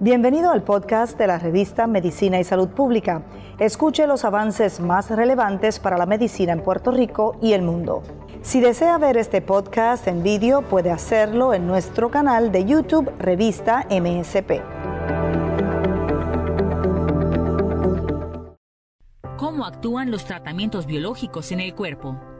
Bienvenido 0.00 0.52
al 0.52 0.62
podcast 0.62 1.18
de 1.18 1.26
la 1.26 1.40
revista 1.40 1.88
Medicina 1.88 2.38
y 2.38 2.44
Salud 2.44 2.68
Pública. 2.68 3.24
Escuche 3.58 4.06
los 4.06 4.24
avances 4.24 4.78
más 4.78 5.10
relevantes 5.10 5.80
para 5.80 5.98
la 5.98 6.06
medicina 6.06 6.52
en 6.52 6.62
Puerto 6.62 6.92
Rico 6.92 7.36
y 7.42 7.52
el 7.52 7.62
mundo. 7.62 8.04
Si 8.40 8.60
desea 8.60 8.96
ver 8.98 9.16
este 9.16 9.42
podcast 9.42 10.06
en 10.06 10.22
vídeo, 10.22 10.62
puede 10.62 10.92
hacerlo 10.92 11.52
en 11.52 11.66
nuestro 11.66 12.12
canal 12.12 12.52
de 12.52 12.64
YouTube 12.64 13.10
Revista 13.18 13.88
MSP. 13.90 14.62
¿Cómo 19.36 19.66
actúan 19.66 20.12
los 20.12 20.24
tratamientos 20.26 20.86
biológicos 20.86 21.50
en 21.50 21.58
el 21.58 21.74
cuerpo? 21.74 22.37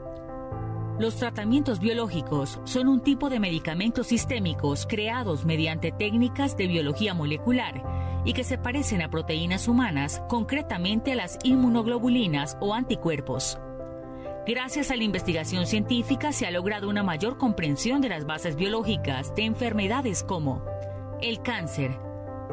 Los 0.99 1.15
tratamientos 1.15 1.79
biológicos 1.79 2.59
son 2.65 2.89
un 2.89 2.99
tipo 2.99 3.29
de 3.29 3.39
medicamentos 3.39 4.07
sistémicos 4.07 4.85
creados 4.85 5.45
mediante 5.45 5.93
técnicas 5.93 6.57
de 6.57 6.67
biología 6.67 7.13
molecular 7.13 8.21
y 8.25 8.33
que 8.33 8.43
se 8.43 8.57
parecen 8.57 9.01
a 9.01 9.09
proteínas 9.09 9.69
humanas, 9.69 10.21
concretamente 10.27 11.13
a 11.13 11.15
las 11.15 11.39
inmunoglobulinas 11.45 12.57
o 12.59 12.73
anticuerpos. 12.73 13.57
Gracias 14.45 14.91
a 14.91 14.97
la 14.97 15.05
investigación 15.05 15.67
científica 15.67 16.33
se 16.33 16.45
ha 16.45 16.51
logrado 16.51 16.89
una 16.89 17.01
mayor 17.01 17.37
comprensión 17.37 18.01
de 18.01 18.09
las 18.09 18.25
bases 18.25 18.57
biológicas 18.57 19.33
de 19.35 19.45
enfermedades 19.45 20.21
como 20.21 20.65
el 21.21 21.41
cáncer, 21.41 21.97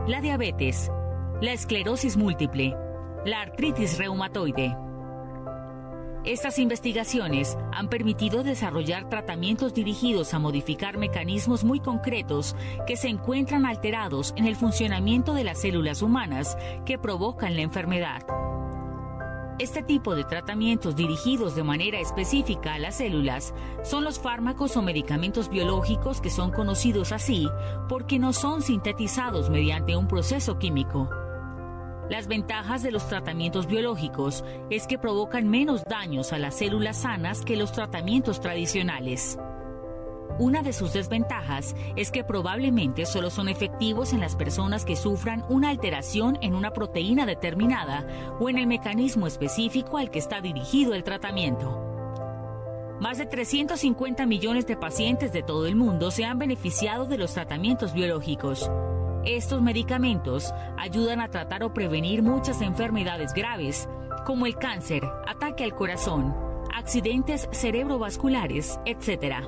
la 0.07 0.21
diabetes, 0.21 0.93
la 1.41 1.53
esclerosis 1.53 2.17
múltiple, 2.17 2.77
la 3.25 3.41
artritis 3.41 3.99
reumatoide, 3.99 4.77
estas 6.27 6.59
investigaciones 6.59 7.57
han 7.73 7.89
permitido 7.89 8.43
desarrollar 8.43 9.09
tratamientos 9.09 9.75
dirigidos 9.75 10.35
a 10.35 10.41
modificar 10.41 10.99
mecanismos 10.99 11.63
muy 11.63 11.79
concretos 11.79 12.57
que 12.85 12.97
se 12.97 13.09
encuentran 13.09 13.65
alterados 13.65 14.35
en 14.37 14.45
el 14.45 14.57
funcionamiento 14.57 15.35
de 15.35 15.45
las 15.45 15.61
células 15.61 16.03
humanas 16.03 16.59
que 16.85 16.99
provocan 16.99 17.55
la 17.55 17.63
enfermedad. 17.63 18.23
Este 19.61 19.85
tipo 19.85 20.17
de 20.17 20.25
tratamientos 20.25 20.97
dirigidos 20.97 21.55
de 21.55 21.63
manera 21.63 22.01
específica 22.01 22.75
a 22.75 22.79
las 22.81 22.97
células 22.97 23.55
son 23.85 24.03
los 24.03 24.19
fármacos 24.19 24.77
o 24.77 24.83
medicamentos 24.83 25.49
biológicos 25.49 26.21
que 26.21 26.29
son 26.29 26.51
conocidos 26.51 27.13
así 27.13 27.49
porque 27.89 28.19
no 28.19 28.33
son 28.33 28.63
sintetizados 28.63 29.49
mediante 29.49 29.97
un 29.97 30.09
proceso 30.09 30.59
químico. 30.59 31.09
Las 32.09 32.29
ventajas 32.29 32.85
de 32.85 32.93
los 32.93 33.09
tratamientos 33.09 33.67
biológicos 33.67 34.45
es 34.71 34.87
que 34.87 34.97
provocan 34.97 35.49
menos 35.49 35.83
daños 35.85 36.33
a 36.33 36.39
las 36.39 36.57
células 36.57 36.99
sanas 36.99 37.43
que 37.43 37.57
los 37.57 37.73
tratamientos 37.73 38.41
tradicionales. 38.41 39.37
Una 40.39 40.63
de 40.63 40.73
sus 40.73 40.93
desventajas 40.93 41.75
es 41.97 42.13
que 42.13 42.23
probablemente 42.23 43.07
solo 43.07 43.31
son 43.31 43.49
efectivos 43.49 44.13
en 44.13 44.21
las 44.21 44.37
personas 44.37 44.85
que 44.85 44.95
sufran 44.95 45.45
una 45.49 45.71
alteración 45.71 46.39
en 46.43 46.55
una 46.55 46.73
proteína 46.73 47.27
determinada 47.27 48.07
o 48.39 48.49
en 48.49 48.59
el 48.59 48.69
mecanismo 48.69 49.27
específico 49.27 49.99
al 49.99 50.11
que 50.11 50.21
está 50.21 50.41
dirigido 50.41 50.95
el 50.95 51.03
tratamiento. 51.03 51.83
Más 53.01 53.19
de 53.19 53.27
350 53.27 54.27
millones 54.27 54.67
de 54.67 54.77
pacientes 54.77 55.33
de 55.33 55.43
todo 55.43 55.67
el 55.67 55.75
mundo 55.75 56.13
se 56.13 56.25
han 56.25 56.39
beneficiado 56.39 57.07
de 57.07 57.19
los 57.19 57.35
tratamientos 57.35 57.93
biológicos. 57.93 58.71
Estos 59.27 59.61
medicamentos 59.61 60.55
ayudan 60.79 61.21
a 61.21 61.29
tratar 61.29 61.65
o 61.65 61.75
prevenir 61.75 62.23
muchas 62.23 62.63
enfermedades 62.63 63.35
graves, 63.35 63.89
como 64.25 64.47
el 64.47 64.55
cáncer, 64.55 65.03
ataque 65.27 65.65
al 65.65 65.75
corazón, 65.75 66.33
accidentes 66.73 67.49
cerebrovasculares, 67.51 68.79
etc. 68.87 69.45